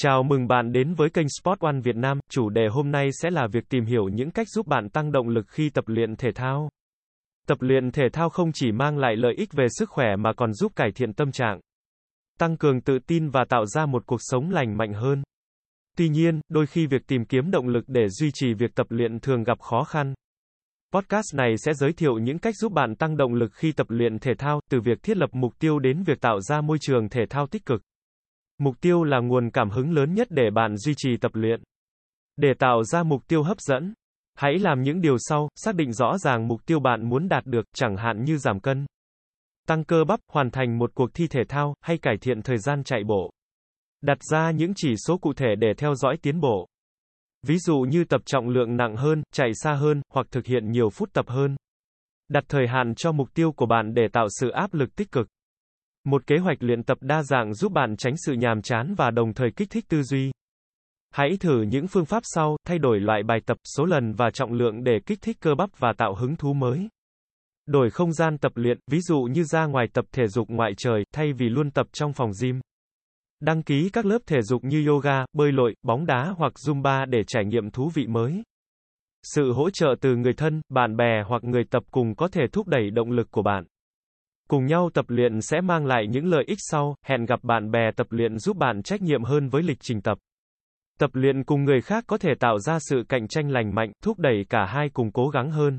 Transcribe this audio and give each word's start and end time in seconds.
Chào 0.00 0.22
mừng 0.22 0.46
bạn 0.46 0.72
đến 0.72 0.94
với 0.94 1.10
kênh 1.10 1.26
Sport 1.28 1.60
One 1.60 1.80
Việt 1.84 1.96
Nam. 1.96 2.20
Chủ 2.30 2.48
đề 2.48 2.68
hôm 2.70 2.90
nay 2.90 3.08
sẽ 3.12 3.30
là 3.30 3.46
việc 3.52 3.68
tìm 3.68 3.84
hiểu 3.84 4.08
những 4.08 4.30
cách 4.30 4.48
giúp 4.48 4.66
bạn 4.66 4.88
tăng 4.88 5.12
động 5.12 5.28
lực 5.28 5.46
khi 5.48 5.70
tập 5.70 5.84
luyện 5.86 6.16
thể 6.16 6.32
thao. 6.34 6.68
Tập 7.48 7.58
luyện 7.60 7.90
thể 7.90 8.02
thao 8.12 8.28
không 8.28 8.52
chỉ 8.52 8.72
mang 8.72 8.98
lại 8.98 9.16
lợi 9.16 9.34
ích 9.36 9.48
về 9.52 9.66
sức 9.68 9.90
khỏe 9.90 10.16
mà 10.16 10.32
còn 10.36 10.52
giúp 10.52 10.72
cải 10.76 10.90
thiện 10.94 11.12
tâm 11.12 11.32
trạng, 11.32 11.60
tăng 12.38 12.56
cường 12.56 12.80
tự 12.80 12.98
tin 13.06 13.28
và 13.28 13.44
tạo 13.48 13.66
ra 13.66 13.86
một 13.86 14.06
cuộc 14.06 14.20
sống 14.20 14.50
lành 14.50 14.76
mạnh 14.76 14.92
hơn. 14.92 15.22
Tuy 15.96 16.08
nhiên, 16.08 16.40
đôi 16.48 16.66
khi 16.66 16.86
việc 16.86 17.06
tìm 17.06 17.24
kiếm 17.24 17.50
động 17.50 17.68
lực 17.68 17.84
để 17.86 18.08
duy 18.08 18.30
trì 18.34 18.54
việc 18.54 18.74
tập 18.74 18.86
luyện 18.90 19.20
thường 19.20 19.42
gặp 19.42 19.60
khó 19.60 19.84
khăn. 19.84 20.14
Podcast 20.92 21.34
này 21.34 21.54
sẽ 21.58 21.74
giới 21.74 21.92
thiệu 21.92 22.18
những 22.18 22.38
cách 22.38 22.54
giúp 22.56 22.72
bạn 22.72 22.94
tăng 22.94 23.16
động 23.16 23.34
lực 23.34 23.52
khi 23.54 23.72
tập 23.72 23.86
luyện 23.90 24.18
thể 24.18 24.32
thao, 24.38 24.60
từ 24.70 24.80
việc 24.80 25.02
thiết 25.02 25.16
lập 25.16 25.30
mục 25.32 25.52
tiêu 25.58 25.78
đến 25.78 26.02
việc 26.02 26.20
tạo 26.20 26.40
ra 26.40 26.60
môi 26.60 26.78
trường 26.80 27.08
thể 27.08 27.26
thao 27.30 27.46
tích 27.46 27.66
cực. 27.66 27.82
Mục 28.58 28.80
tiêu 28.80 29.04
là 29.04 29.18
nguồn 29.20 29.50
cảm 29.50 29.70
hứng 29.70 29.90
lớn 29.90 30.14
nhất 30.14 30.28
để 30.30 30.50
bạn 30.50 30.76
duy 30.76 30.94
trì 30.96 31.16
tập 31.16 31.30
luyện. 31.34 31.62
Để 32.36 32.48
tạo 32.58 32.84
ra 32.84 33.02
mục 33.02 33.22
tiêu 33.28 33.42
hấp 33.42 33.60
dẫn, 33.60 33.94
hãy 34.34 34.58
làm 34.58 34.82
những 34.82 35.00
điều 35.00 35.16
sau, 35.18 35.48
xác 35.56 35.74
định 35.74 35.92
rõ 35.92 36.18
ràng 36.18 36.48
mục 36.48 36.66
tiêu 36.66 36.80
bạn 36.80 37.08
muốn 37.08 37.28
đạt 37.28 37.46
được, 37.46 37.64
chẳng 37.74 37.96
hạn 37.96 38.24
như 38.24 38.36
giảm 38.36 38.60
cân, 38.60 38.86
tăng 39.68 39.84
cơ 39.84 40.04
bắp, 40.04 40.20
hoàn 40.28 40.50
thành 40.50 40.78
một 40.78 40.90
cuộc 40.94 41.10
thi 41.14 41.26
thể 41.26 41.40
thao, 41.48 41.74
hay 41.80 41.98
cải 41.98 42.16
thiện 42.20 42.42
thời 42.42 42.58
gian 42.58 42.84
chạy 42.84 43.04
bộ. 43.04 43.30
Đặt 44.00 44.18
ra 44.30 44.50
những 44.50 44.72
chỉ 44.76 44.94
số 45.06 45.18
cụ 45.18 45.32
thể 45.32 45.54
để 45.58 45.68
theo 45.78 45.94
dõi 45.94 46.16
tiến 46.22 46.40
bộ. 46.40 46.68
Ví 47.46 47.58
dụ 47.58 47.76
như 47.80 48.04
tập 48.04 48.20
trọng 48.26 48.48
lượng 48.48 48.76
nặng 48.76 48.96
hơn, 48.96 49.22
chạy 49.32 49.50
xa 49.54 49.74
hơn, 49.74 50.02
hoặc 50.12 50.26
thực 50.30 50.46
hiện 50.46 50.70
nhiều 50.70 50.90
phút 50.90 51.12
tập 51.12 51.24
hơn. 51.28 51.56
Đặt 52.28 52.44
thời 52.48 52.68
hạn 52.68 52.94
cho 52.94 53.12
mục 53.12 53.28
tiêu 53.34 53.52
của 53.52 53.66
bạn 53.66 53.94
để 53.94 54.08
tạo 54.12 54.26
sự 54.40 54.50
áp 54.50 54.74
lực 54.74 54.96
tích 54.96 55.12
cực. 55.12 55.28
Một 56.08 56.26
kế 56.26 56.38
hoạch 56.38 56.62
luyện 56.62 56.82
tập 56.82 56.98
đa 57.00 57.22
dạng 57.22 57.54
giúp 57.54 57.72
bạn 57.72 57.96
tránh 57.96 58.14
sự 58.16 58.32
nhàm 58.32 58.62
chán 58.62 58.94
và 58.96 59.10
đồng 59.10 59.34
thời 59.34 59.50
kích 59.56 59.70
thích 59.70 59.84
tư 59.88 60.02
duy. 60.02 60.30
Hãy 61.10 61.36
thử 61.40 61.62
những 61.62 61.86
phương 61.86 62.04
pháp 62.04 62.22
sau, 62.24 62.56
thay 62.66 62.78
đổi 62.78 63.00
loại 63.00 63.22
bài 63.22 63.38
tập, 63.46 63.56
số 63.76 63.84
lần 63.84 64.12
và 64.12 64.30
trọng 64.30 64.52
lượng 64.52 64.84
để 64.84 64.98
kích 65.06 65.18
thích 65.22 65.36
cơ 65.40 65.54
bắp 65.54 65.70
và 65.78 65.92
tạo 65.98 66.14
hứng 66.14 66.36
thú 66.36 66.52
mới. 66.52 66.88
Đổi 67.66 67.90
không 67.90 68.12
gian 68.12 68.38
tập 68.38 68.52
luyện, 68.54 68.78
ví 68.90 69.00
dụ 69.00 69.22
như 69.22 69.44
ra 69.44 69.66
ngoài 69.66 69.86
tập 69.92 70.04
thể 70.12 70.26
dục 70.26 70.50
ngoại 70.50 70.72
trời, 70.76 71.04
thay 71.14 71.32
vì 71.32 71.48
luôn 71.48 71.70
tập 71.70 71.86
trong 71.92 72.12
phòng 72.12 72.30
gym. 72.42 72.60
Đăng 73.40 73.62
ký 73.62 73.90
các 73.92 74.06
lớp 74.06 74.18
thể 74.26 74.42
dục 74.42 74.64
như 74.64 74.86
yoga, 74.86 75.24
bơi 75.32 75.52
lội, 75.52 75.74
bóng 75.82 76.06
đá 76.06 76.34
hoặc 76.36 76.52
zumba 76.66 77.10
để 77.10 77.24
trải 77.26 77.44
nghiệm 77.44 77.70
thú 77.70 77.90
vị 77.94 78.06
mới. 78.06 78.42
Sự 79.22 79.52
hỗ 79.52 79.70
trợ 79.70 79.94
từ 80.00 80.16
người 80.16 80.32
thân, 80.32 80.60
bạn 80.68 80.96
bè 80.96 81.22
hoặc 81.26 81.44
người 81.44 81.64
tập 81.70 81.82
cùng 81.90 82.14
có 82.14 82.28
thể 82.28 82.42
thúc 82.52 82.66
đẩy 82.66 82.90
động 82.90 83.10
lực 83.10 83.30
của 83.30 83.42
bạn. 83.42 83.64
Cùng 84.48 84.66
nhau 84.66 84.90
tập 84.94 85.04
luyện 85.08 85.40
sẽ 85.40 85.60
mang 85.60 85.86
lại 85.86 86.06
những 86.06 86.26
lợi 86.26 86.44
ích 86.46 86.58
sau, 86.60 86.94
hẹn 87.04 87.24
gặp 87.24 87.44
bạn 87.44 87.70
bè 87.70 87.90
tập 87.96 88.06
luyện 88.10 88.38
giúp 88.38 88.56
bạn 88.56 88.82
trách 88.82 89.02
nhiệm 89.02 89.24
hơn 89.24 89.48
với 89.48 89.62
lịch 89.62 89.78
trình 89.80 90.00
tập. 90.00 90.18
Tập 90.98 91.10
luyện 91.12 91.44
cùng 91.44 91.64
người 91.64 91.80
khác 91.80 92.04
có 92.06 92.18
thể 92.18 92.30
tạo 92.40 92.58
ra 92.58 92.78
sự 92.78 93.02
cạnh 93.08 93.28
tranh 93.28 93.50
lành 93.50 93.74
mạnh, 93.74 93.92
thúc 94.04 94.18
đẩy 94.18 94.44
cả 94.50 94.66
hai 94.66 94.88
cùng 94.88 95.12
cố 95.12 95.28
gắng 95.28 95.50
hơn. 95.50 95.78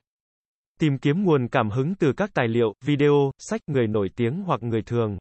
Tìm 0.80 0.98
kiếm 0.98 1.24
nguồn 1.24 1.48
cảm 1.48 1.70
hứng 1.70 1.96
từ 1.96 2.14
các 2.18 2.30
tài 2.34 2.48
liệu, 2.48 2.74
video, 2.86 3.32
sách, 3.38 3.62
người 3.68 3.88
nổi 3.88 4.10
tiếng 4.16 4.44
hoặc 4.46 4.64
người 4.64 4.82
thường. 4.82 5.18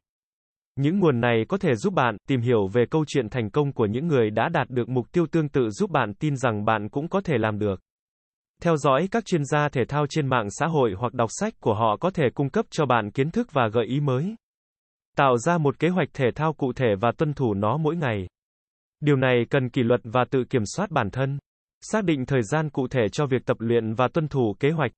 Những 0.76 0.98
nguồn 0.98 1.20
này 1.20 1.44
có 1.48 1.58
thể 1.58 1.74
giúp 1.74 1.94
bạn 1.94 2.16
tìm 2.28 2.41
hiểu 2.41 2.66
về 2.66 2.84
câu 2.91 3.04
chuyện 3.08 3.28
thành 3.28 3.50
công 3.50 3.72
của 3.72 3.86
những 3.86 4.06
người 4.06 4.30
đã 4.30 4.48
đạt 4.48 4.70
được 4.70 4.88
mục 4.88 5.12
tiêu 5.12 5.26
tương 5.30 5.48
tự 5.48 5.70
giúp 5.70 5.91
bạn 5.91 6.14
tin 6.14 6.36
rằng 6.36 6.64
bạn 6.64 6.88
cũng 6.88 7.08
có 7.08 7.20
thể 7.20 7.38
làm 7.38 7.58
được. 7.58 7.80
Theo 8.62 8.77
dõi 8.77 9.09
các 9.11 9.25
chuyên 9.25 9.45
gia 9.45 9.69
thể 9.69 9.84
thao 9.89 10.06
trên 10.06 10.27
mạng 10.27 10.51
xã 10.51 10.67
hội 10.67 10.95
hoặc 10.98 11.14
đọc 11.14 11.31
sách 11.33 11.55
của 11.61 11.75
họ 11.75 11.97
có 12.01 12.11
thể 12.11 12.25
cung 12.34 12.51
cấp 12.51 12.67
cho 12.70 12.87
bạn 12.87 13.11
kiến 13.11 13.31
thức 13.31 13.48
và 13.53 13.69
gợi 13.69 13.87
ý 13.87 14.00
mới. 14.00 14.34
Tạo 15.17 15.39
ra 15.39 15.59
một 15.59 15.78
kế 15.78 15.89
hoạch 15.89 16.09
thể 16.12 16.27
thao 16.34 16.53
cụ 16.53 16.73
thể 16.73 16.95
và 17.00 17.12
tuân 17.19 17.34
thủ 17.34 17.55
nó 17.55 17.77
mỗi 17.77 17.97
ngày. 17.97 18.27
Điều 19.00 19.17
này 19.17 19.47
cần 19.50 19.69
kỷ 19.69 19.83
luật 19.83 20.00
và 20.05 20.25
tự 20.31 20.45
kiểm 20.45 20.62
soát 20.67 20.91
bản 20.91 21.11
thân. 21.11 21.39
Xác 21.81 22.05
định 22.05 22.27
thời 22.27 22.42
gian 22.42 22.70
cụ 22.70 22.89
thể 22.89 23.09
cho 23.12 23.27
việc 23.27 23.47
tập 23.47 23.56
luyện 23.61 23.95
và 23.95 24.09
tuân 24.09 24.28
thủ 24.28 24.55
kế 24.61 24.70
hoạch. 24.70 24.91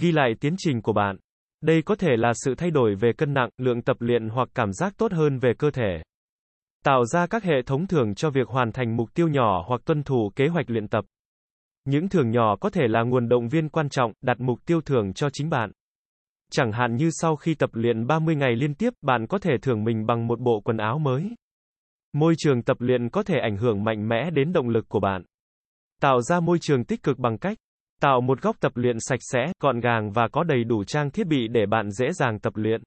Ghi 0.00 0.12
lại 0.12 0.34
tiến 0.40 0.54
trình 0.58 0.82
của 0.82 0.92
bạn. 0.92 1.16
Đây 1.60 1.82
có 1.82 1.94
thể 1.94 2.16
là 2.16 2.32
sự 2.34 2.54
thay 2.54 2.70
đổi 2.70 2.94
về 2.94 3.12
cân 3.18 3.34
nặng, 3.34 3.50
lượng 3.58 3.82
tập 3.82 3.96
luyện 4.00 4.28
hoặc 4.28 4.48
cảm 4.54 4.72
giác 4.72 4.94
tốt 4.96 5.12
hơn 5.12 5.38
về 5.38 5.52
cơ 5.58 5.70
thể. 5.70 6.02
Tạo 6.84 7.04
ra 7.04 7.26
các 7.26 7.44
hệ 7.44 7.62
thống 7.66 7.86
thưởng 7.86 8.14
cho 8.14 8.30
việc 8.30 8.48
hoàn 8.48 8.72
thành 8.72 8.96
mục 8.96 9.14
tiêu 9.14 9.28
nhỏ 9.28 9.64
hoặc 9.66 9.80
tuân 9.84 10.02
thủ 10.02 10.32
kế 10.36 10.48
hoạch 10.48 10.70
luyện 10.70 10.88
tập. 10.88 11.04
Những 11.88 12.08
thưởng 12.08 12.30
nhỏ 12.30 12.56
có 12.56 12.70
thể 12.70 12.82
là 12.88 13.02
nguồn 13.02 13.28
động 13.28 13.48
viên 13.48 13.68
quan 13.68 13.88
trọng, 13.88 14.12
đặt 14.22 14.40
mục 14.40 14.58
tiêu 14.66 14.80
thưởng 14.80 15.12
cho 15.12 15.30
chính 15.32 15.50
bạn. 15.50 15.70
Chẳng 16.50 16.72
hạn 16.72 16.96
như 16.96 17.10
sau 17.12 17.36
khi 17.36 17.54
tập 17.54 17.70
luyện 17.72 18.06
30 18.06 18.36
ngày 18.36 18.56
liên 18.56 18.74
tiếp, 18.74 18.92
bạn 19.02 19.26
có 19.26 19.38
thể 19.38 19.52
thưởng 19.62 19.84
mình 19.84 20.06
bằng 20.06 20.26
một 20.26 20.40
bộ 20.40 20.60
quần 20.64 20.76
áo 20.76 20.98
mới. 20.98 21.30
Môi 22.12 22.34
trường 22.38 22.62
tập 22.62 22.76
luyện 22.80 23.10
có 23.10 23.22
thể 23.22 23.38
ảnh 23.38 23.56
hưởng 23.56 23.84
mạnh 23.84 24.08
mẽ 24.08 24.30
đến 24.30 24.52
động 24.52 24.68
lực 24.68 24.88
của 24.88 25.00
bạn. 25.00 25.22
Tạo 26.00 26.20
ra 26.20 26.40
môi 26.40 26.58
trường 26.60 26.84
tích 26.84 27.02
cực 27.02 27.18
bằng 27.18 27.38
cách 27.38 27.58
tạo 28.00 28.20
một 28.20 28.42
góc 28.42 28.56
tập 28.60 28.72
luyện 28.74 28.96
sạch 29.00 29.20
sẽ, 29.32 29.52
gọn 29.60 29.80
gàng 29.80 30.10
và 30.10 30.28
có 30.28 30.44
đầy 30.44 30.64
đủ 30.64 30.84
trang 30.84 31.10
thiết 31.10 31.26
bị 31.26 31.48
để 31.48 31.66
bạn 31.66 31.90
dễ 31.90 32.12
dàng 32.12 32.40
tập 32.40 32.52
luyện. 32.56 32.82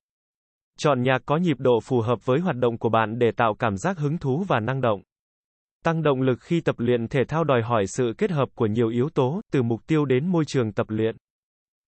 Chọn 0.78 1.02
nhạc 1.02 1.22
có 1.26 1.38
nhịp 1.38 1.58
độ 1.60 1.80
phù 1.84 2.02
hợp 2.02 2.26
với 2.26 2.40
hoạt 2.40 2.56
động 2.56 2.78
của 2.78 2.90
bạn 2.90 3.20
để 3.20 3.32
tạo 3.38 3.56
cảm 3.60 3.78
giác 3.78 3.98
hứng 3.98 4.18
thú 4.18 4.44
và 4.48 4.60
năng 4.60 4.82
động. 4.82 5.02
Tăng 5.86 6.04
động 6.04 6.22
lực 6.22 6.40
khi 6.42 6.62
tập 6.62 6.76
luyện 6.78 7.08
thể 7.08 7.20
thao 7.28 7.44
đòi 7.44 7.62
hỏi 7.62 7.84
sự 7.88 8.14
kết 8.18 8.32
hợp 8.32 8.50
của 8.56 8.66
nhiều 8.66 8.90
yếu 8.90 9.10
tố, 9.10 9.42
từ 9.52 9.62
mục 9.62 9.82
tiêu 9.88 10.06
đến 10.06 10.28
môi 10.28 10.44
trường 10.48 10.72
tập 10.72 10.90
luyện. 10.90 11.16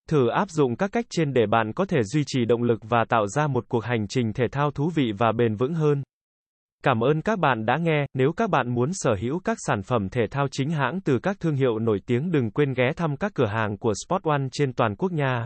Thử 0.10 0.28
áp 0.28 0.50
dụng 0.50 0.76
các 0.76 0.92
cách 0.92 1.06
trên 1.10 1.34
để 1.34 1.46
bạn 1.46 1.74
có 1.74 1.86
thể 1.86 2.04
duy 2.04 2.24
trì 2.28 2.46
động 2.46 2.64
lực 2.64 2.80
và 2.90 3.06
tạo 3.10 3.28
ra 3.28 3.48
một 3.48 3.66
cuộc 3.68 3.84
hành 3.84 4.08
trình 4.08 4.34
thể 4.34 4.46
thao 4.52 4.72
thú 4.72 4.92
vị 4.96 5.12
và 5.18 5.32
bền 5.32 5.56
vững 5.56 5.74
hơn. 5.74 6.04
Cảm 6.84 7.04
ơn 7.04 7.22
các 7.22 7.40
bạn 7.40 7.66
đã 7.66 7.78
nghe, 7.78 8.06
nếu 8.14 8.32
các 8.38 8.50
bạn 8.50 8.74
muốn 8.74 8.90
sở 8.94 9.16
hữu 9.22 9.40
các 9.40 9.58
sản 9.68 9.84
phẩm 9.84 10.10
thể 10.10 10.22
thao 10.32 10.48
chính 10.52 10.70
hãng 10.70 11.02
từ 11.02 11.20
các 11.20 11.40
thương 11.40 11.56
hiệu 11.56 11.80
nổi 11.80 12.00
tiếng 12.06 12.32
đừng 12.32 12.52
quên 12.52 12.74
ghé 12.74 12.92
thăm 12.96 13.18
các 13.18 13.32
cửa 13.36 13.48
hàng 13.48 13.78
của 13.78 13.94
Sport 14.06 14.24
One 14.24 14.44
trên 14.52 14.74
toàn 14.74 14.96
quốc 14.96 15.12
nha. 15.12 15.46